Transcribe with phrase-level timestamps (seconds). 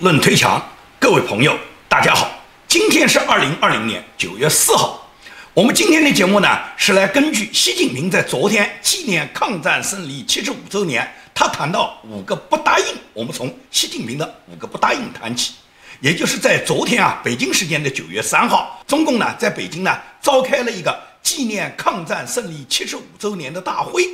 [0.00, 0.64] 论推墙，
[1.00, 1.58] 各位朋友，
[1.88, 2.30] 大家好，
[2.68, 5.04] 今天是二零二零年九月四号。
[5.52, 15.54] 我们今天的节目呢，是来根据习近平在昨天纪念抗战胜利七十五周年，他谈到五个不答应，我们从习近平的五个不答应谈起。
[16.00, 24.04] 也就是在昨天啊，北京时间的九月三号，中共呢在北京呢召开了一个纪念抗战胜利七十五周年的大会。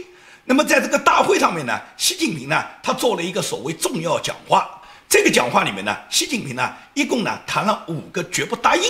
[0.46, 4.80] 那么在这个大会上面呢，习近平呢他做了一个所谓重要讲话。
[5.14, 8.82] 这个讲话里面呢，习近平呢一共呢谈了五个绝不答应，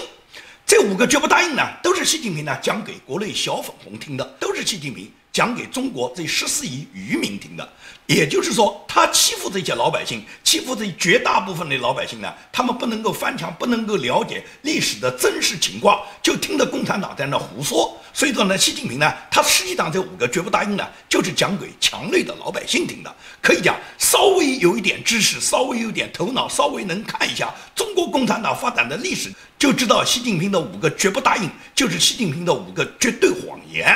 [0.65, 7.69] 这五个绝不答应呢，都是习近平呢讲给国内小粉红听的，都是习近平讲给中国这十四亿渔民听的。
[8.07, 17.99] 也就是说，他欺负这些老百姓，欺负这绝大部分的老百姓呢，他们不能够翻墙，不能够了解历史的真实情况，就听着共产党在那胡说。
[18.13, 23.13] 所以说呢，习近平呢，他实际上这五个绝不答应呢，就是讲给墙内的老百姓听的。
[23.41, 33.91] 可以讲，稍微有一点知识，稍微有点头脑，稍微能看一下中国共产党发展的历史，就知道习近平的五个绝不答应，就是习近平的五个绝对谎言。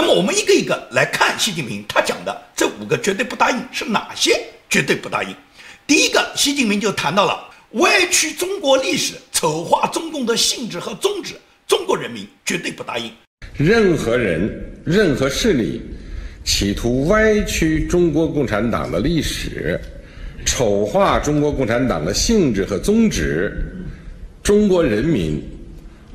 [0.00, 4.34] 那么我们一个一个来看习近平他讲的这五个绝对不答应是哪些
[4.70, 5.28] 绝对不答应？
[5.86, 11.34] 第一个，习近平就谈到了歪曲中国历史、丑化中共的性质和宗旨，
[11.66, 13.12] 中国人民绝对不答应。
[13.52, 15.82] 任何人、任何势力
[16.46, 19.78] 企图歪曲中国共产党的历史、
[20.46, 23.54] 丑化中国共产党的性质和宗旨，
[24.42, 25.46] 中国人民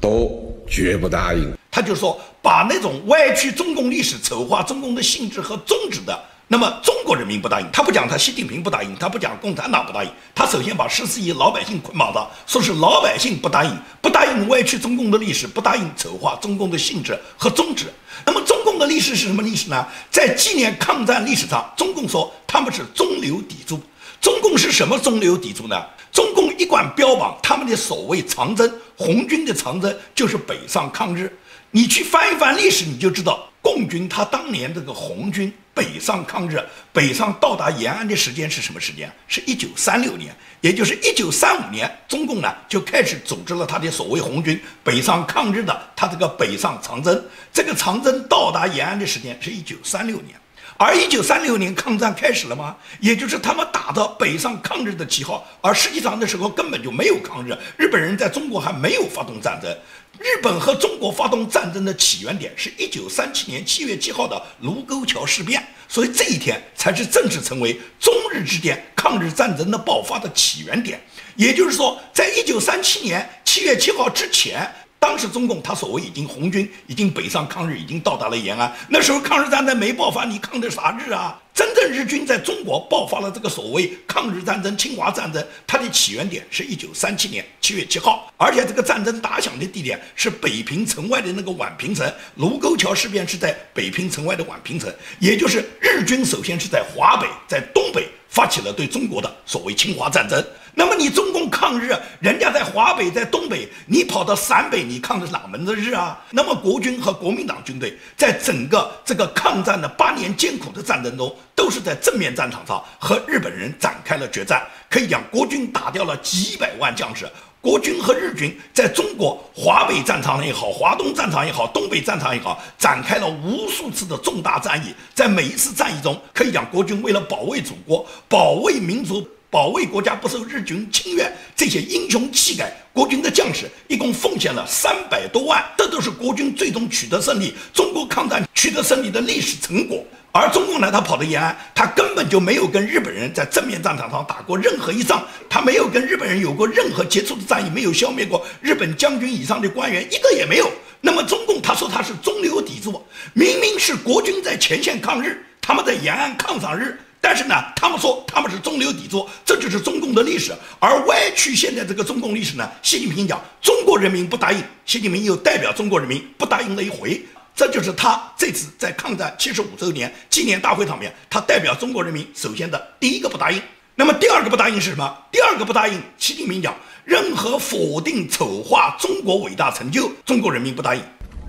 [0.02, 1.54] 都绝不答应。
[1.70, 6.16] 他就说，把那种歪曲中共历史、丑化中共的性质和宗旨的，
[6.48, 7.68] 那么中国人民不答应。
[7.74, 17.88] 他不讲他习近平不答应，他不讲共产党不答应，他首先把十四亿老百姓捆绑到，说是老百姓不答应，不答应歪曲中共的历史，不答应丑化中共的性质和宗旨。
[18.24, 19.84] 那么中共的历史是什么历史呢？
[20.12, 23.82] 在纪念抗战历史上，中共说他们是中流砥柱。
[24.22, 25.84] 中共是什么中流砥柱呢？
[26.12, 31.36] 中共一贯标榜他们的所谓长征，红军的长征就是北上抗日。
[31.72, 39.12] 你去翻一翻历史，你就知道共军他当年这个红军北上抗日，北上到达延安的时间是什么时间？
[39.28, 47.22] 是一九三六年，也就是一九三五年，中共呢就开始组织了他的所谓红军北上抗日的他这个北上长征。
[47.52, 50.40] 这个长征到达延安的时间是一九三六年，
[50.78, 52.76] 而一九三六年抗战开始了吗？
[53.00, 59.74] 也就是他们打着北上抗日的旗号，而实际上那时候根本就没有抗日，日本人在中国还没有发动战争。
[60.20, 71.02] 日本和中国发动战争的起源点是一九三七年七月七号的卢沟桥事变，所以这一天才是正式成为中日之间抗日战争的爆发的起源点。
[71.36, 74.70] 也就是说，在一九三七年七月七号之前。
[75.00, 78.74] 当时中共他所谓已经红军已经北上抗日，已经到达了延安。
[78.90, 81.40] 那时候抗日战争没爆发，你抗的啥日啊？
[81.54, 92.12] 真正日军在中国爆发了这个所谓抗日战争、侵华战争，它的起源点是一九三七年七月七号，而且这个战争打响的地点是北平城外的那个宛平城。
[92.36, 98.10] 卢沟桥事变是在北平城外的宛平城，也就是日军首先是在华北，在东北。
[98.36, 100.46] 发起了对中国的所谓侵华战争。
[100.74, 106.22] 那么你中共抗日，人家在华北、在东北，你跑到陕北，你抗的是哪门子日啊？
[106.32, 114.68] 那么国军和国民党军队在整个这个抗战的八年艰苦的战争中，都是在正面战场上和日本人展开了决战。
[114.90, 117.26] 可以讲，国军打掉了几百万将士。
[117.66, 124.94] 国军和日军在中国华北战场也好，华东战场也好，东北战场也好，展开了无数次的重大战役。
[125.16, 140.06] 在每一次战役中，可以讲国军为了保卫祖国、保卫民族、保卫国家不受日军侵略，这些英雄气概，国军的将士一共奉献了三百多万，这都是国军最终取得胜利、中国抗战取得胜利的历史成果。
[140.38, 150.70] 而中共呢，他跑到延安，他根本就没有跟日本人在正面战场上打过任何一仗，他没有跟日本人有过任何接触的战役，没有消灭过日本将军以上的官员，一个也没有。
[151.00, 153.02] 那么中共他说他是中流砥柱，
[153.32, 160.52] 明明是国军在前线抗日，他们在延安抗上日，但是呢，他们说他们是中流砥柱，这就是中共的历史。
[160.80, 167.26] 而歪曲现在这个中共历史呢，习近平讲中国人民不答应，习近平又代表中国人民不答应了一回。
[167.56, 173.62] 这就是他这次在抗战七十五周年纪念大会上面，他代表中国人民首先的第一个不答应。
[173.96, 175.18] 那么第二个不答应是什么？
[175.32, 176.76] 第二个不答应，习近平讲，
[177.06, 181.02] 任何否定、丑化中国伟大成就，中国人民不答应。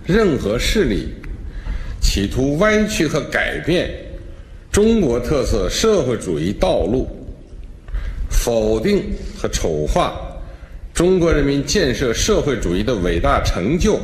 [0.05, 1.08] 任何势力
[2.00, 3.91] 企图弯曲和改变
[4.70, 7.08] 中国特色社会主义道路，
[8.31, 10.14] 否定和丑化
[10.94, 13.99] 中国人民建设社会主义的伟大成就。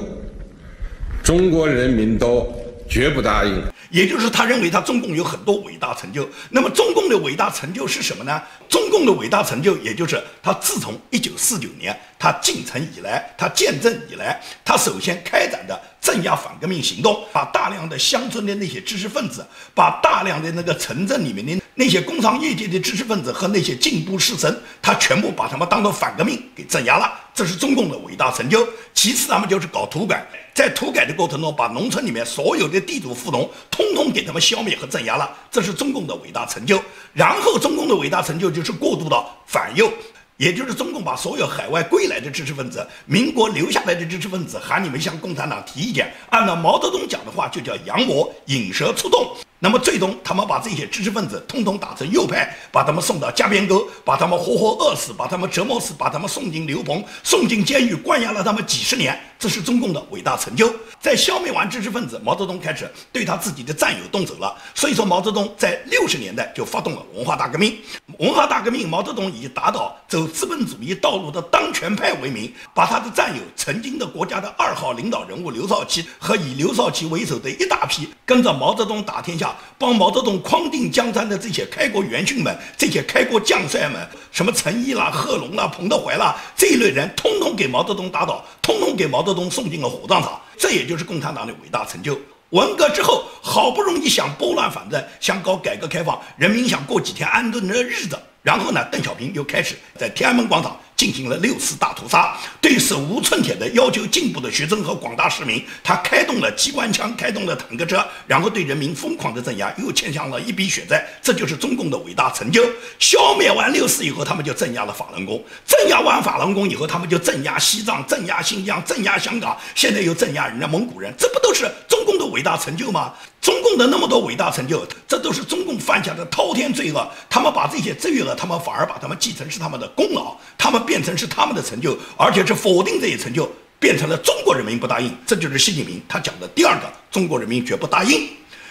[1.23, 2.53] 中国人民都
[2.89, 3.63] 绝不答应。
[3.91, 6.27] 也就是他认为他中共有很多伟大成就。
[6.49, 8.43] 那么中共的伟大成就是什么呢？
[8.67, 27.11] 中共的伟大成就，也就是他自从一九四九年他进城以来，他建政以来，他首先开展的镇压反革命行动，把大量的乡村的那些知识分子，把大量的那个城镇里面的那些工商业界的知识分子和那些进步士绅，他全部把他们当做反革命给镇压了。
[27.35, 28.69] 这是中共的伟大成就。
[28.93, 35.35] 其次，他们就是搞土改，在土改的过程中，把农村里面所有的地主富农，通通给他们消灭和镇压了。
[35.51, 36.79] 这是中共的伟大成就。
[37.15, 39.91] 然后，中共的伟大成就就是过渡到反右，
[40.37, 46.13] 也就是中共把所有海外归来的知识分子、民国留下来的知识分子，喊你们向共产党提意见。
[46.29, 49.35] 按照毛泽东讲的话，就叫扬魔引蛇出洞。
[49.65, 59.17] 那么最终，他们把这些知识分子通通打成右派，把他们送到加边沟，把他们活活饿死，把他们折磨死，把他们送进刘棚，送进监狱，关押了他们几十年。
[59.39, 60.73] 这是中共的伟大成就。
[61.01, 64.53] 在消灭完知识分子，毛泽东开始对他自己的战友动手了。
[64.75, 67.79] 所以说，毛泽东在六十年代就发动了文化大革命。
[68.19, 79.52] 文化大革命，毛泽东以打倒走资本主义道路的当权派为名，把他的战友，曾经的国家的二号领导人物刘少奇和以刘少奇为首的一大批跟着毛泽东打天下。
[79.79, 90.41] 帮毛泽东匡定江山的这些开国元勋们，这些开国将帅们，什么陈毅啦、贺龙啦、彭德怀啦这一类人，通通给毛泽东打倒，通通给毛泽东送进了火葬场。
[90.57, 92.19] 这也就是共产党的伟大成就。
[92.51, 98.19] 文革之后，好不容易想拨乱反正，想搞改革开放，人民想过几天安顿的日子。
[98.43, 100.77] 然后呢，邓小平又开始在天安门广场。
[100.97, 111.05] 进行了六次大屠杀，对手无寸铁的要求进步的学生和广大市民，他开动了机关枪，开动了坦克车，然后对人民疯狂的镇压，又欠下了一笔血债。
[111.21, 112.65] 这就是中共的伟大成就。
[112.99, 123.13] 消灭完六四以后，他们就镇压了法轮功，镇压完法轮功以后，他们就镇压西藏、镇压新疆、镇压香港，现在又镇压人家蒙古人，这不都是中共的伟大成就吗？
[123.43, 127.05] 中共的那么多伟大成就，这都是中共犯下的滔天罪恶。
[127.29, 133.51] 他们把这些罪恶，他们反而把他们继承是他们的功劳，他们变成是他们的成就，而且是否定这些成就，
[133.81, 135.13] 变成了中国人民不答应。
[135.27, 138.29] 这就是习近平他讲的第二个，中国人民绝不答应。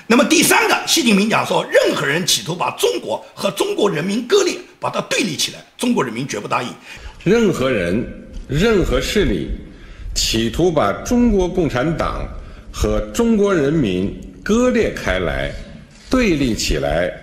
[0.07, 6.69] 那么第三个，习近平讲说，任何人企图把中国和中国人民割裂，把它对立起来，中国人民绝不答应。
[7.25, 8.09] 任何人、
[8.47, 9.49] 任何势力
[10.15, 12.25] 企图把中国共产党
[12.71, 14.30] 和中国人民。
[14.43, 15.51] 割裂开来，
[16.09, 17.13] 对立起来，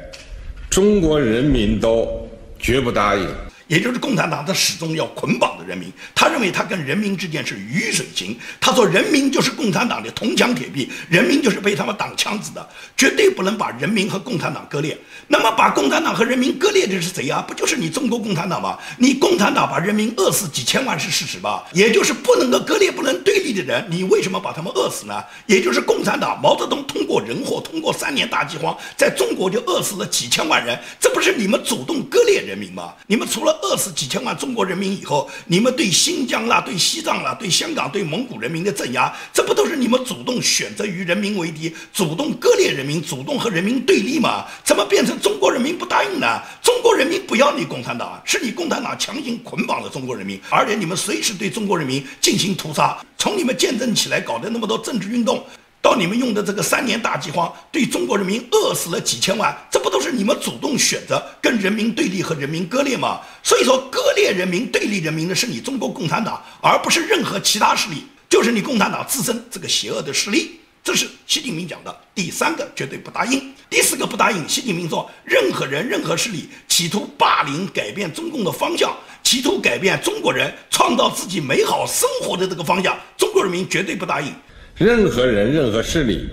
[0.70, 2.28] 中国人民都
[2.58, 3.26] 绝不答应。
[3.68, 5.92] 也就是共产党，他始终要捆绑着人民。
[6.14, 8.36] 他认为他跟人民之间是鱼水情。
[8.58, 14.98] 他说，人民就是共产党的铜墙铁壁，人民就是被他们挡枪子的，绝对不能把人民和共产党割裂。
[15.28, 17.44] 那么，把共产党和人民割裂的是谁啊？
[17.46, 18.78] 不就是你中国共产党吗？
[18.96, 21.62] 你共产党把人民饿死几千万是事实吧？
[21.74, 25.22] 也就是不能够割裂、不能对立的人，你为什么把他们饿死呢？
[25.44, 32.94] 也就是共产党，毛泽东通过人祸，通过三年大饥荒，在中国就饿死了几千万人，这不是你们主动割裂人民吗？
[33.06, 44.44] 你们除了饿死几千万中国人民以后，你们对新疆啦、对西藏啦、对香港、对蒙古人民的镇压，这不都是你们主动选择与人民为敌，主动割裂人民，主动和人民对立吗？
[44.64, 46.40] 怎么变成中国人民不答应呢？
[46.62, 55.44] 中国人民不要你共产党，是你共产党强行捆绑了中国人民，而且你们随时对中国人民进行屠杀，从你们建政起来搞的那么多政治运动。
[55.88, 63.22] 到你们用的这个三年大饥荒，对中国人民饿死了几千万，这不都是你们主动选择跟人民对立和人民割裂吗？
[63.42, 70.60] 所以说，割裂人民、对立人民的是你中国共产党，而不是任何其他势力，就是你共产党自身这个邪恶的势力。
[70.84, 73.50] 这是习近平讲的第三个绝对不答应。
[73.70, 84.30] 第四个不答应，习近平说，任何人、任何势力企图霸凌、改变中共的方向，企图改变中国人创造自己美好生活的这个方向，中国人民绝对不答应。
[84.78, 86.28] 任何人、任何势力，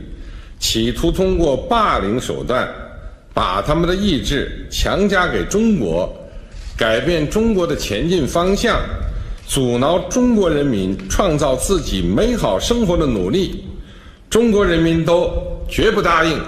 [0.59, 2.69] 企图通过霸凌手段，
[3.33, 6.15] 把他们的意志强加给中国，
[6.77, 8.79] 改变中国的前进方向，
[9.47, 13.65] 阻挠中国人民创造自己美好生活的努力，
[14.29, 15.31] 中国人民都
[15.67, 16.39] 绝不答应。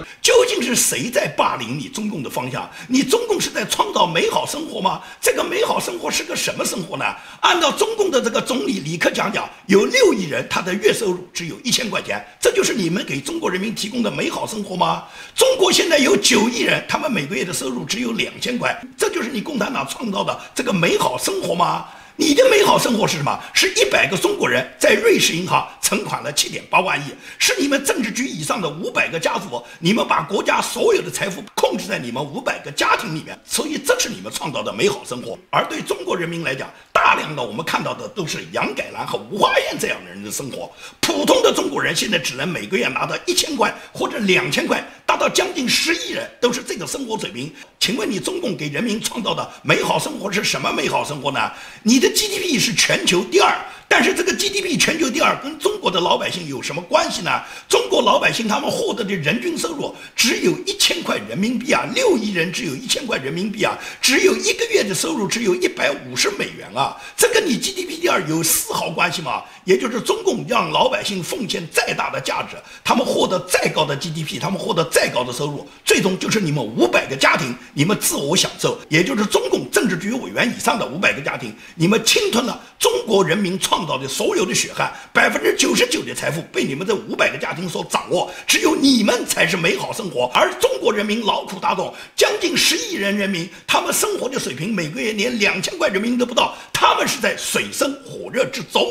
[0.62, 2.70] 是谁在霸凌你中共的方向？
[2.88, 5.02] 你中共是在创造美好生活吗？
[5.22, 7.06] 这个美好生活是个什么生活呢？
[7.42, 15.04] 按照中共的这个总理李克强讲，有六亿人他的月收入只有一千块钱，这就是你们给中国人民提供的美好生活吗？
[15.36, 21.86] 中国现在有九亿人，他们每个月的收入只有两千块，这就是你共产党创造的这个美好生活吗？
[22.20, 23.40] 你的美好生活是什么？
[23.54, 35.38] 是一百个中国人在瑞士银行存款了七点八万亿，是你们政治局以上的五百个家族，你们把国家所有的财富控制在你们五百个家庭里面，所以这是你们创造的美好生活。
[35.52, 40.72] 而对中国人民来讲，大量的我们看到的都是杨改兰和吴华艳这样的人的生活。
[41.00, 47.54] 普通的中国人现在只能每个月拿到一千块或者两千块，达到将近十亿人都是这个生活水平。
[47.80, 51.50] 请问你中共给人民创造的美好生活是什么美好生活呢？
[51.84, 52.08] 你的。
[52.18, 53.56] GDP 是全球第二。
[53.90, 57.42] 但是这个 GDP 全球第二跟中国的老百姓有什么关系呢？
[57.70, 69.42] 中国老百姓他们获得的人均收入只有一千块人民币啊，六亿人只有一千块人民币啊，只有一个月的收入只有一百五十美元啊，这跟你 GDP 第二有丝毫关系吗？
[69.64, 83.78] 也就是中共让老百姓奉献再大的价值，他们获得再高的 GDP，他们获得再高的收入，最终就是你们五百个家庭你们自我享受，也就是中共政治局委员以上的五百个家庭，你们侵吞了中国人民创。
[83.88, 90.30] 造的所有的血汗，百分之九十九的财富被你们这五百个家庭所掌握，只有你们才是美好生活。
[90.34, 98.82] 而中国人民劳苦大众，将近十亿人人民，他们生活的水平每个月连两千块人民币都不到，他们是在水深火热之中。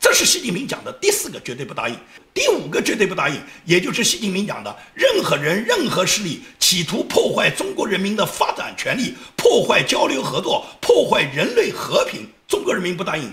[0.00, 1.96] 这是习近平讲的第四个绝对不答应。
[2.32, 13.24] 第五个绝对不答应，也就是习近平讲的，任何人、任何势力企图破坏中国人民的发展权利，破坏交流合作，破坏人类和平，中国人民不答应。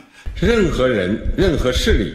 [0.42, 2.14] 任何人、任何势力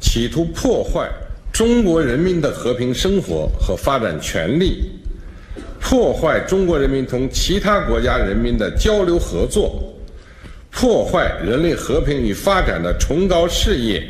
[0.00, 1.08] 企图破坏
[1.52, 4.90] 中国人民的和平生活和发展权利，
[5.80, 9.94] 破坏中国人民同其他国家人民的交流合作，
[10.80, 14.00] 破坏人类和平与发展的崇高事业，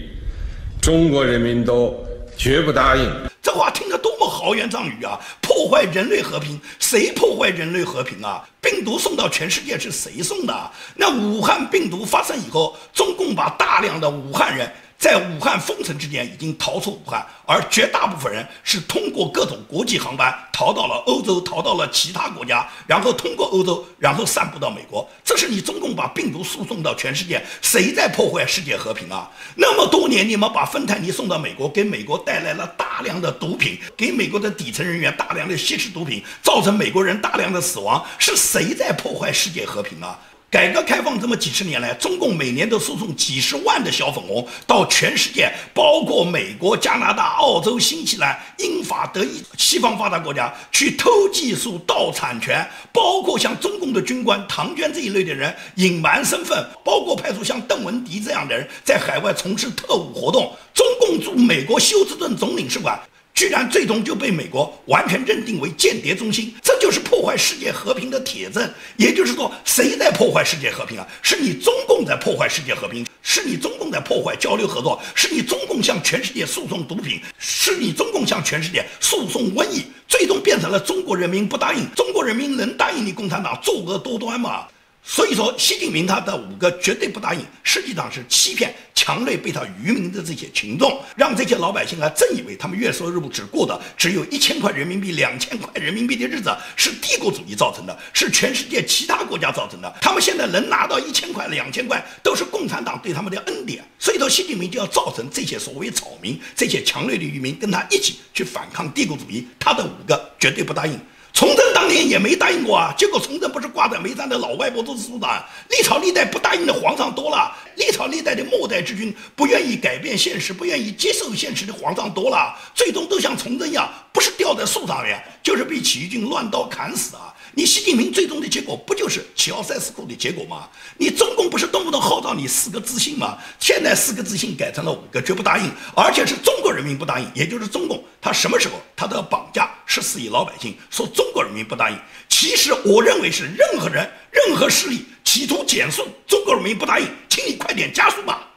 [0.83, 1.99] 中国人民都
[2.37, 3.11] 绝不答应。
[3.41, 5.19] 这话听着多么豪言壮语啊！
[5.41, 8.47] 破坏人类和平，谁破坏人类和平啊？
[8.61, 10.71] 病毒送到全世界是谁送的？
[10.95, 14.71] 那武汉病毒发生以后，中共把大量的武汉人。
[14.99, 25.09] 在武汉封城之间，已经逃出武汉，而绝大部分人是通过各种国际航班逃到了欧洲，逃到了其他国家，然后通过欧洲，然后散布到美国。
[25.25, 29.31] 这是你中共把病毒输送到全世界，谁在破坏世界和平啊？
[29.55, 40.19] 那么多年，你们把芬太尼送到美国，给美国带来了大量的毒品，给美国的底层人员大量的吸食毒品，造成美国人大量的死亡，是谁在破坏世界和平啊？
[40.51, 60.57] 改革开放这么几十年来，中共每年都输送几十万的小粉红到全世界，包括美国、加拿大、澳洲、新西兰、英法德意西方发达国家去偷技术、盗产权，包括像中共的军官唐娟这一类的人隐瞒身份，包括派出像邓文迪这样的人在海外从事特务活动。
[60.73, 62.99] 中共驻美国休斯顿总领事馆。
[63.39, 68.69] 居然最终就被美国完全认定为间谍中心，这就是破坏世界和平的铁证。
[68.97, 71.07] 也就是说，谁在破坏世界和平啊？
[71.23, 81.89] 是你中共在破坏世界和平，是你中共在破坏交流合作，是你中共向全世界输送毒品，是你中共向全世界输送瘟疫，最终变成了中国人民不答应。
[81.95, 84.67] 中国人民能答应你共产党作恶多端吗？
[85.11, 99.91] 所以说，习近平他的五个绝对不答应，实际上是欺骗强烈被他愚民的这些群众，让这些老百姓啊，真以为他们月收入只过的只有一千块人民币、两千块人民币的日子是帝国主义造成的，是全世界其他国家造成的。
[99.99, 103.83] 他们现在能拿到一千块、两千块，都是共产党对他们的恩典。
[103.99, 109.49] 所以说，习近平就要造成这些所谓草民、这些强烈的愚民跟他一起去反抗帝国主义。
[109.59, 111.01] 他的五个绝对不答应。
[111.33, 115.45] 崇祯当年也没答应过啊，结果崇祯不是挂在眉山的老外婆都是苏的。
[115.71, 127.33] 历朝历代不答应的皇上多了，历朝历代的末代之君不愿意改变现实、不愿意接受现实的皇上多了，最终都像崇祯一样，不是吊在树上面，就是被起义军乱刀砍死啊。
[127.59, 130.69] 你习近平最终的结果不就是齐奥塞斯库的结果吗？
[130.97, 133.37] 你中共不是动不动号召你四个自信吗？
[133.59, 141.99] 现在四个自信改成了五个绝不答应，而且是中国人民不答应，也就是中共他什么时候他都要绑架十四亿老百姓，说中国人民不答应。
[142.29, 148.49] 其实我认为是任何人、任何势力企图减速中国人民不答应，请你快点加速吧。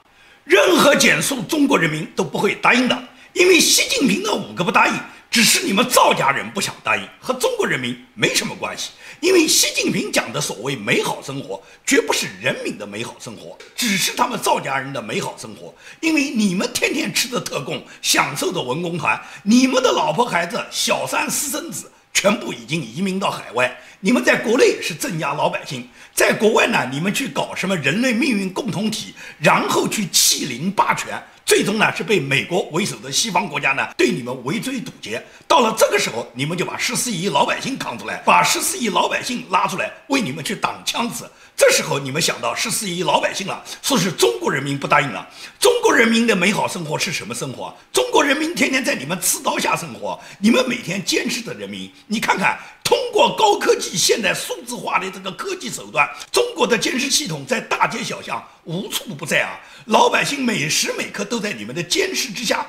[0.44, 3.04] 任何减速中国人民都不会答应的，
[3.34, 4.94] 因为习近平的五个不答应。
[5.32, 8.90] 只是你们赵家人不想答应，和中国人民没什么关系。
[9.22, 15.74] 因为习近平讲的所谓美好生活，绝不是人民的美好生活，只是他们赵家人的美好生活。
[16.02, 23.80] 因为你们天天吃的特供，享受的文工团，你们的老婆孩子、小三私生子，全部已经移民到海外。
[24.02, 31.24] 你们在国内是镇压老百姓，在国外呢，你们去搞什么人类命运共同体，然后去欺凌霸权。
[31.52, 35.22] 最终呢，是被美国为首的西方国家呢对你们围追堵截。
[35.50, 41.30] 到了这个时候，你们就把十四亿老百姓扛出来，把十四亿老百姓拉出来为你们去挡枪子。
[41.62, 45.30] 这时候你们想到十四亿老百姓了，说是中国人民不答应了。
[45.60, 47.72] 中国人民的美好生活是什么生活？
[47.94, 51.88] 中国人民天天在你们刺刀下生活，你们每天监视着人民。
[52.08, 59.60] 你看看，通过高科技、现代数字化的这个科技手段，中国的监视系统在大街小巷无处不在啊！
[59.86, 62.66] 老百姓每时每刻都在你们的监视之下。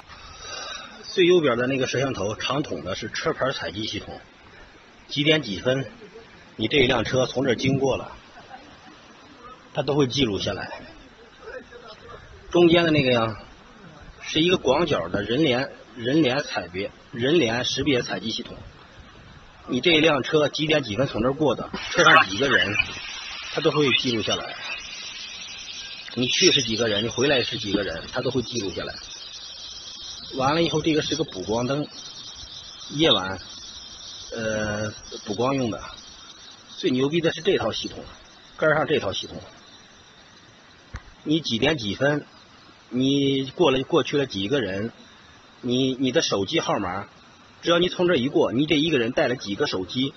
[1.15, 4.21] 最右边的那个摄像头，长筒的是车牌采集系统，
[5.09, 5.87] 几点几分，
[6.57, 8.19] 你这一辆车从这经过了。
[9.75, 10.83] 它都会记录下来。
[12.50, 13.37] 中间的那个呀，
[14.23, 18.57] 是一个广角的人脸人脸采别人脸识别采集系统。
[19.69, 22.75] 你这一辆车几点几分从这儿过的，车上几个人，
[23.52, 24.55] 它都会记录下来。
[26.14, 28.95] 你去是几个人，你回来是几个人，它都会记录下来。
[30.35, 31.87] 完了以后，这个是个补光灯，
[32.91, 33.38] 夜晚
[34.35, 34.93] 呃
[35.25, 35.81] 补光用的。
[36.76, 38.05] 最牛逼的是这套系统，
[38.57, 39.41] 跟上这套系统。
[41.25, 42.26] 你几点几分？
[42.91, 44.93] 你过了过去了几个人？
[45.61, 47.07] 你你的手机号码，
[47.62, 50.12] 只要你从这一过，你这一个人带了几个手机，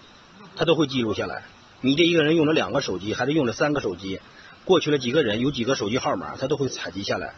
[0.56, 1.44] 他都会记录下来。
[1.82, 4.20] 你这一个人用了两个手机，还是用了三个手机？
[4.64, 7.36] 过去了几个人，有几个手机号码，他都会采集下来。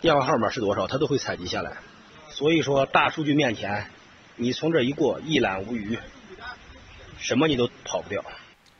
[0.00, 1.76] 电话号码是多少，他都会采集下来。
[2.30, 3.90] 所以说，大数据面前，
[4.36, 5.98] 你从这一过，一览无余，
[7.18, 8.24] 什么你都跑不掉。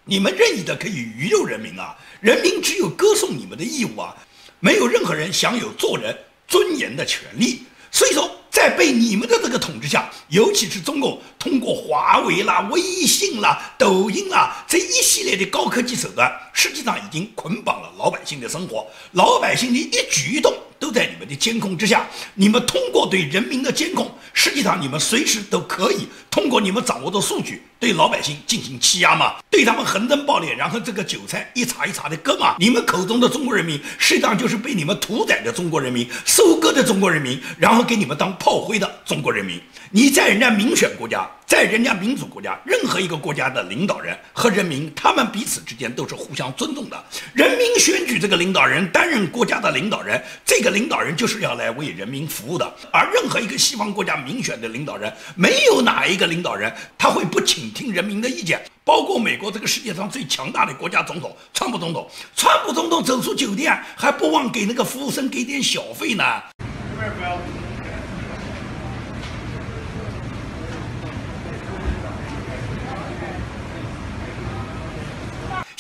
[0.05, 1.97] 你们任意的可以鱼肉人民啊！
[2.21, 4.17] 人民只有歌颂你们的义务啊！
[4.59, 6.17] 没有任何人享有做人
[6.49, 7.63] 尊严的权利。
[7.93, 20.55] 所以说，在被你们的这个统治下，尤其是中共通过华为啦、微信啦、抖音啦这一系列的高科技手段，实际上已经捆绑了老百姓的生活，老百姓的一举一动。
[20.81, 32.57] 都在你们的监控之下，你们通过对人民的监控，实际上你们随时都可以通过你们掌握的数据对老百姓进行欺压嘛，对他们横征暴敛，然后这个韭菜一茬一茬的割嘛。
[32.59, 39.61] 你们口中的中国人民，实际上就是被你们屠宰的中国人民，收割的中国人民，然后给你们当炮灰的中国人民。
[39.91, 41.31] 你在人家民选国家。
[41.51, 47.05] 在人家民主国家，任何一个国家的领导人和人民，他们彼此之间都是互相尊重的。
[47.35, 52.73] 人民选举这个领导人担任国家的领导人，这个领导人就是要来为人民服务的。
[52.93, 58.63] 而任何一个西方国家民选的领导人，没有哪一个领导人他会不倾听人民的意见。
[58.85, 66.25] 包括美国这个世界上最强大的国家总统川普总统，川普总统走出酒店还不忘给那个服务生给点小费呢。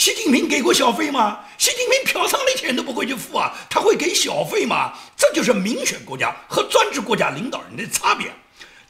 [0.01, 1.41] 习近平给过小费吗？
[1.59, 4.95] 习近平嫖娼的钱都不会去付啊，他会给小费吗？
[5.15, 8.33] 这就是民选国家和专制国家领导人的差别。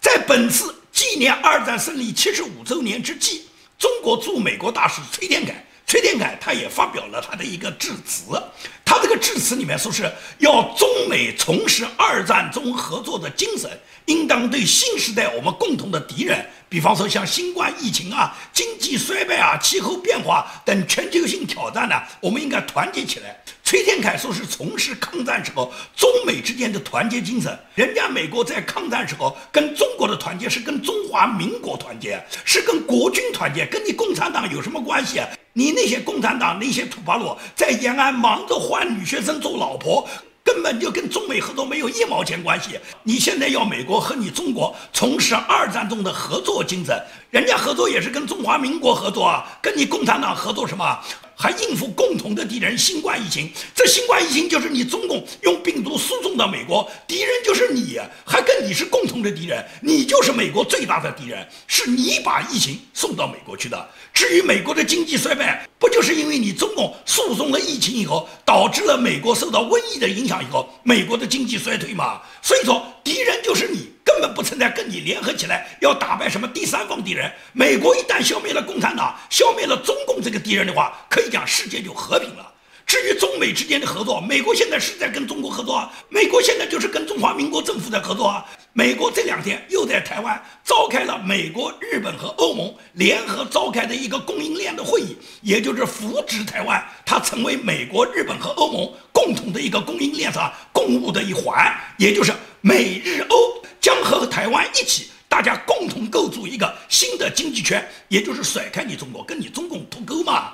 [0.00, 3.46] 在本次纪念二战胜利七十五周年之际，
[3.76, 8.40] 中国驻美国大使崔天凯，崔天凯他也发表了他的一个致辞。
[8.84, 13.68] 他这个致辞里面说是要中美重拾二战中合作的精神，
[14.04, 16.48] 应当对新时代我们共同的敌人。
[16.70, 23.36] 比方说像新冠疫情啊、经济衰败啊、气候变化等全球性挑战呢，我们应该团结起来。
[23.64, 27.58] 崔天凯说是从事抗战时候中美之间的团结精神。
[27.74, 35.28] 人家美国在抗战时候跟中国的团结是跟中华民国团结，是跟国军团结，跟你共产党有什么关系啊？
[35.52, 40.08] 你那些共产党那些土八路在延安忙着换女学生做老婆。
[40.42, 42.78] 根本就跟中美合作没有一毛钱关系。
[43.02, 47.00] 你现在要美国和你中国重拾二战中的合作精神，
[47.30, 50.98] 人家合作也是跟中华民国合作啊，跟你共产党合作什么？
[51.40, 63.88] 还应付共同的敌人新冠疫情，这新冠疫情就是你中共用病毒输送到美国，敌人就是你，还跟你是共同的敌人，你就是美国最大的敌人，是你把疫情送到美国去的。
[64.12, 72.20] 至于美国的经济衰败，不就是因为你中共输送了疫情以后，导致了美国受到瘟疫的影响以后，美国的经济衰退吗？
[72.42, 73.88] 所以说，敌人就是你。
[74.10, 77.30] 根本不存在跟你联合起来要打败什么第三方敌人。
[77.52, 82.52] 美国一旦消灭了共产党，消灭了中共这个敌人的话，可以讲世界就和平了。
[82.86, 88.44] 至于中美之间的合作，美国现在是在跟中国合作啊，美国现在就是跟中华民国政府在合作啊。
[88.72, 101.54] 美国这两天又在台湾召开了美国、日本和欧盟联合召开的一个供应链的会议，也就是扶植台湾，它成为美国、日本和欧盟共同的一个供应链上共务的一环，
[101.98, 103.36] 也就是美日欧。
[103.78, 110.52] 将和台湾一起，大家共同构筑一个新的经济圈，也就是甩开你中国，跟你中共脱钩嘛。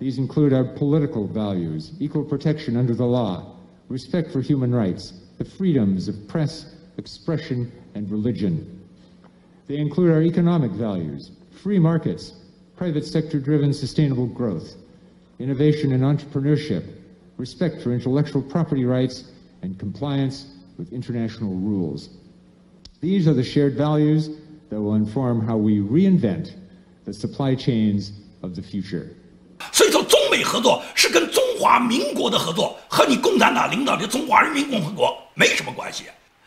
[0.00, 3.42] These include our political values, equal protection under the law,
[3.88, 6.66] respect for human rights, the freedoms of press,
[6.98, 8.64] expression, and religion.
[9.68, 11.30] They include our economic values,
[11.62, 12.32] free markets,
[12.76, 14.74] private sector driven sustainable growth,
[15.40, 16.82] innovation and entrepreneurship,
[17.42, 19.24] respect for intellectual property rights,
[19.62, 20.46] and compliance
[20.78, 22.08] with international rules.
[23.00, 24.30] These are the shared values
[24.70, 26.54] that will inform how we reinvent
[27.04, 29.06] the supply chains of the future.
[29.72, 36.04] 所以说，中美合作是跟中华民国的合作，和你共产党领导的中华人民共和国没什么关系。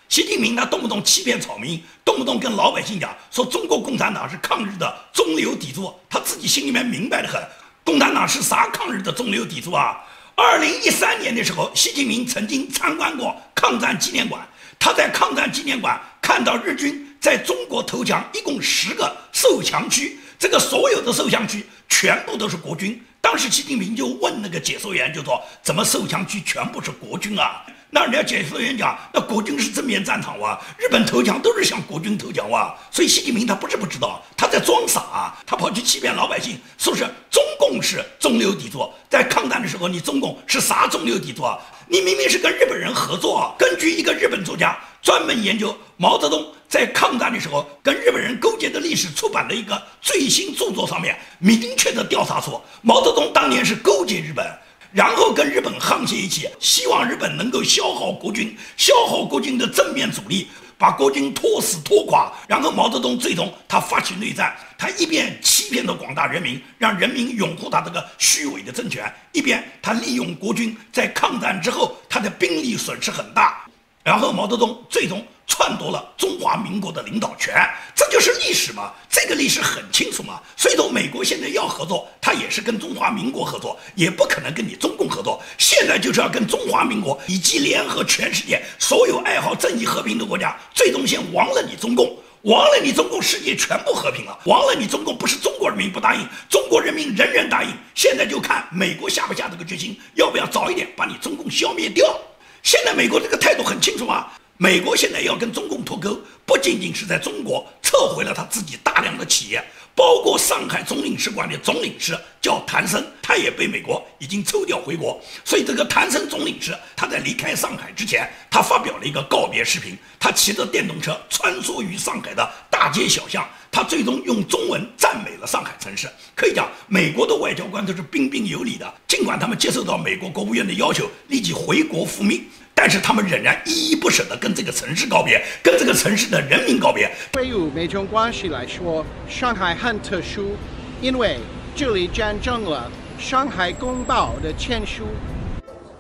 [0.08, 7.42] 习近平他动不动欺骗草民，动不动跟老百姓讲说中国共产党是抗日的中流砥柱，他自己心里面明白的很。
[7.84, 9.98] 共产党是啥抗日的中流砥柱啊？
[10.36, 14.46] 二零一三年的时候，习近平曾经参观过抗战纪念馆，
[14.78, 23.02] 他在抗战纪念馆看到日军在中国投降，一共十个受降区，这个所有的受降区全部都是国军。
[23.26, 27.66] 当时习近平就问那个解说员，就说怎么受降区全部是国军啊？
[27.90, 41.58] 那人家解说员讲，那国军是正面战场哇，日本投降都是向国军投降哇，所以习近平他不是不知道，他在装傻，他跑去欺骗老百姓，说是中共是中流砥柱，在抗战的时候你中共是啥中流砥柱啊？
[41.88, 43.54] 你明明是跟日本人合作啊。
[43.58, 54.46] 根据一个日本作家专门研究毛泽东在抗战的时候跟日本人勾结的历史出版的一个最新著作上面，明确的调查说毛泽东当年是勾结日本。
[54.92, 62.32] 然后跟日本沆瀣一气，希望日本能够消耗国军，消耗国军的正面主力，把国军拖死拖垮。
[62.48, 73.66] 然后毛泽东最终他发起内战，他一边欺骗着广大人民，让人民拥护他这个虚伪的政权，一边他利用国军在抗战之后他的兵力损失很大，
[74.04, 75.26] 然后毛泽东最终。
[75.48, 77.54] 篡夺了中华民国的领导权，
[77.96, 78.92] 这就是历史嘛？
[79.10, 80.42] 这个历史很清楚嘛？
[80.58, 85.42] 所以说，美国现在要合作，他也是跟中华民国合作，也不可能跟你中共合作。
[85.58, 94.38] 现在就是要跟中华民国以及联合全世界所有爱好正义和平的国家，最终先亡了你中共，亡了你中共，世界全部和平了。
[94.46, 97.70] 亡了你中共，不是中国人民不答应，中国人民人人答应。
[97.94, 102.20] 现在就看美国下不下这个决心，要不要早一点把你中共消灭掉？
[102.64, 104.32] 现在美国这个态度很清楚啊。
[104.58, 109.62] 美国现在要跟中共脱钩，不仅仅是在中国撤回了他自己大量的企业，
[109.94, 115.22] 包括上海总领事馆的总领事叫谭生，他也被美国已经抽调回国。
[115.44, 126.08] 所以这个谭生总领事他在离开上海之前，他发表了一个告别视频，他骑着电动车穿梭于上海的大街小巷，他最终用中文赞美了上海城市。
[126.34, 132.42] 可以讲，美国的外交官都是彬彬有礼的，尽管他们接受到美国国务院的要求，立即回国复命。
[132.78, 137.10] 但是他们仍然依依不舍地跟这个城市告别，跟这个城市的人民告别。
[137.32, 140.58] 对于美中关系来说，上海很特殊，
[141.02, 141.40] 因为
[141.74, 145.06] 这里见证了《上海公报》的签署，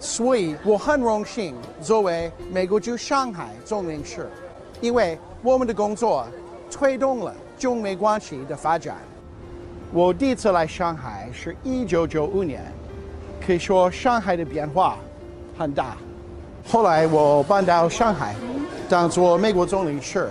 [0.01, 4.29] 所以我很荣幸作为美国驻上海总领事，
[4.81, 6.27] 因为我们的工作
[6.69, 8.97] 推动了中美关系的发展。
[9.93, 12.61] 我第一次来上海是一九九五年，
[13.45, 14.97] 可以说上海的变化
[15.57, 15.95] 很大。
[16.67, 18.36] 后来我搬到上海，
[18.89, 20.30] 当做美国总领事。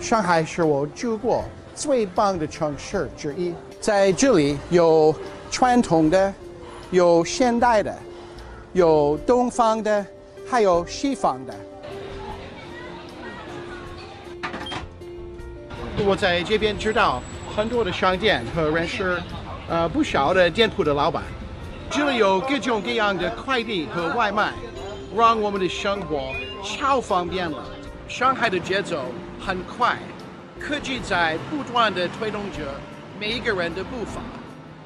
[0.00, 5.14] 上海是我住过最棒的城市之一，在这里有
[5.50, 6.32] 传统的，
[6.90, 7.96] 有现代的，
[8.72, 10.04] 有东方的，
[10.48, 11.54] 还有西方的。
[16.04, 17.22] 我在这边知道
[17.56, 19.20] 很多的商店和认识，
[19.68, 21.22] 呃，不少的店铺的老板。
[21.90, 24.52] 这里有各种各样的快递和外卖。
[25.18, 27.64] 让我们的生活超方便了。
[28.06, 29.06] 上海的节奏
[29.44, 29.98] 很快，
[30.60, 32.58] 科技在不断的推动着
[33.18, 34.20] 每一个人的步伐。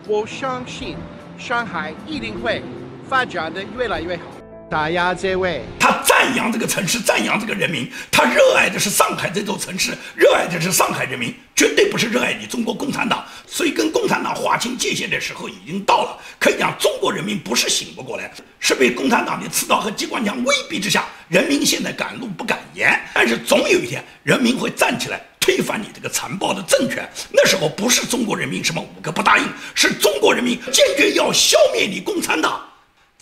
[0.09, 0.97] 我相信
[1.37, 2.63] 上海一定会
[3.07, 4.23] 发展的越来越好。
[4.71, 13.27] 大家这位，他赞扬这个城市，赞扬这个人民，他热爱的是上海这座城市，热爱的是上海人民，绝对不是热爱你中国共产党。
[13.45, 16.17] 所以跟共产党划清界限的时候已经到了。
[16.39, 18.31] 可以讲，中国人民不是醒不过来，
[18.61, 22.97] 是被共产党的刺刀和机关枪威逼之下，人民现在敢怒不敢言。
[23.13, 27.05] 但是总有一天，人民会站起来推翻你这个残暴的政权。
[27.33, 32.63] 那时候不是中国人民什么五个不答应，是中国人民坚决要消灭你共产党。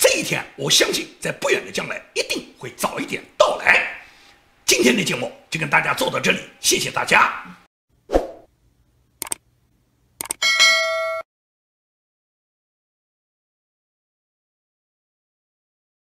[0.00, 3.86] 这一天，我相信在不远的将来一定会早一点到来。
[4.64, 7.30] 今天的节目就跟大家做到这里，谢谢大家。